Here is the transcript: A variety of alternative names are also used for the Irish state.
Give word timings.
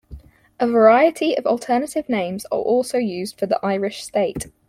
A 0.59 0.67
variety 0.67 1.37
of 1.37 1.45
alternative 1.45 2.09
names 2.09 2.45
are 2.51 2.57
also 2.57 2.97
used 2.97 3.37
for 3.37 3.45
the 3.45 3.63
Irish 3.63 4.03
state. 4.03 4.47